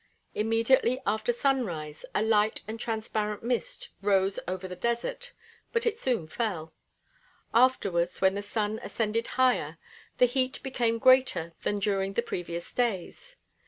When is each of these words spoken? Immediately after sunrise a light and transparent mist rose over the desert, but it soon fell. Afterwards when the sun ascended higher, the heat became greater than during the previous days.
Immediately 0.33 0.99
after 1.05 1.31
sunrise 1.31 2.05
a 2.15 2.23
light 2.23 2.63
and 2.67 2.79
transparent 2.79 3.43
mist 3.43 3.91
rose 4.01 4.39
over 4.47 4.67
the 4.67 4.75
desert, 4.75 5.31
but 5.71 5.85
it 5.85 5.99
soon 5.99 6.27
fell. 6.27 6.73
Afterwards 7.53 8.19
when 8.19 8.33
the 8.33 8.41
sun 8.41 8.79
ascended 8.81 9.27
higher, 9.37 9.77
the 10.17 10.25
heat 10.25 10.59
became 10.63 10.97
greater 10.97 11.53
than 11.61 11.77
during 11.77 12.13
the 12.13 12.23
previous 12.23 12.73
days. 12.73 13.37